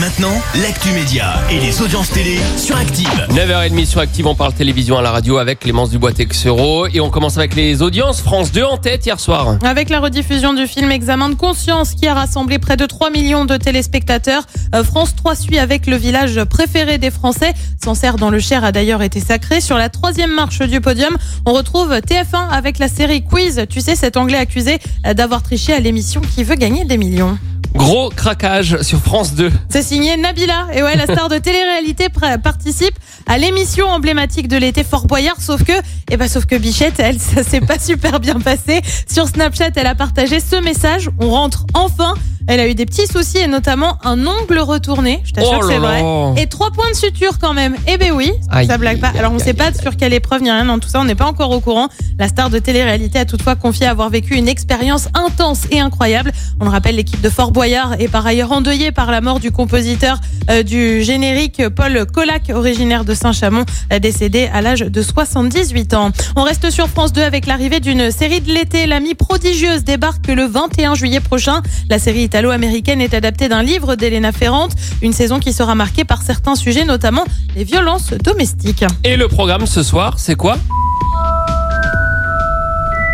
[0.00, 3.08] Maintenant, l'actu média et les audiences télé sur Active.
[3.30, 7.38] 9h30 sur Active, on parle télévision à la radio avec Clémence Dubois-Texero et on commence
[7.38, 8.20] avec les audiences.
[8.20, 9.56] France 2 en tête hier soir.
[9.62, 13.46] Avec la rediffusion du film Examen de conscience qui a rassemblé près de 3 millions
[13.46, 14.42] de téléspectateurs,
[14.74, 17.54] euh, France 3 suit avec le village préféré des Français.
[17.82, 19.62] Sancerre dans le Cher a d'ailleurs été sacré.
[19.62, 21.16] Sur la troisième marche du podium,
[21.46, 23.64] on retrouve TF1 avec la série Quiz.
[23.70, 27.38] Tu sais, cet anglais accusé euh, d'avoir triché à l'émission qui veut gagner des millions.
[27.76, 29.52] Gros craquage sur France 2.
[29.68, 30.68] C'est signé Nabila.
[30.72, 32.08] Et ouais, la star de télé-réalité
[32.42, 32.94] participe
[33.26, 35.40] à l'émission emblématique de l'été Fort Boyard.
[35.40, 35.72] Sauf que,
[36.10, 38.80] eh ben, sauf que Bichette, elle, ça s'est pas super bien passé.
[39.06, 41.10] Sur Snapchat, elle a partagé ce message.
[41.20, 42.14] On rentre enfin.
[42.48, 45.20] Elle a eu des petits soucis et notamment un ongle retourné.
[45.24, 46.02] Je t'assure Oh que c'est vrai.
[46.36, 47.76] Et trois points de suture quand même.
[47.88, 49.12] Eh ben oui, Aïe, ça blague pas.
[49.18, 51.00] Alors on aïe, sait pas aïe, sur quelle épreuve ni rien dans tout ça.
[51.00, 51.88] On n'est pas encore au courant.
[52.18, 56.32] La star de télé-réalité a toutefois confié avoir vécu une expérience intense et incroyable.
[56.60, 59.50] On le rappelle, l'équipe de Fort Boyard est par ailleurs endeuillée par la mort du
[59.50, 60.18] compositeur
[60.50, 66.10] euh, du générique Paul Colac, originaire de Saint-Chamond, euh, décédé à l'âge de 78 ans.
[66.36, 68.86] On reste sur France 2 avec l'arrivée d'une série de l'été.
[68.86, 71.62] L'amie prodigieuse débarque le 21 juillet prochain.
[71.90, 74.72] La série italo-américaine est adaptée d'un livre d'Elena Ferrante.
[75.00, 77.24] Une saison qui sera marquée par certains sujets, notamment
[77.56, 78.84] les violences domestiques.
[79.04, 80.58] Et le programme ce soir, c'est quoi?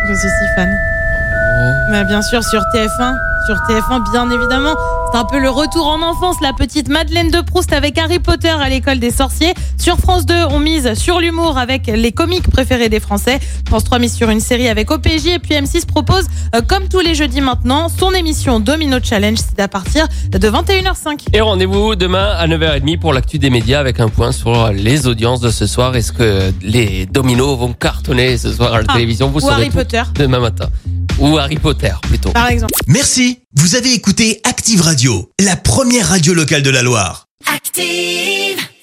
[0.08, 0.68] Je suis si fan.
[1.92, 3.14] Mais bien sûr, sur TF1.
[3.46, 4.74] Sur TF1, bien évidemment.
[5.12, 8.48] C'est un peu le retour en enfance, la petite Madeleine de Proust avec Harry Potter
[8.48, 9.52] à l'école des sorciers.
[9.78, 13.38] Sur France 2, on mise sur l'humour avec les comiques préférés des Français.
[13.68, 15.26] France 3 mise sur une série avec OPJ.
[15.26, 16.24] Et puis M6 propose,
[16.56, 19.36] euh, comme tous les jeudis maintenant, son émission Domino Challenge.
[19.36, 21.26] C'est à partir de 21h05.
[21.34, 25.40] Et rendez-vous demain à 9h30 pour l'actu des médias avec un point sur les audiences
[25.40, 25.94] de ce soir.
[25.94, 29.28] Est-ce que les dominos vont cartonner ce soir à la Ah, télévision?
[29.28, 30.02] Vous ou saurez Harry Potter.
[30.14, 30.68] demain matin.
[31.22, 32.32] Ou Harry Potter plutôt.
[32.32, 32.74] Par exemple.
[32.88, 33.38] Merci.
[33.54, 37.26] Vous avez écouté Active Radio, la première radio locale de la Loire.
[37.46, 38.61] Active.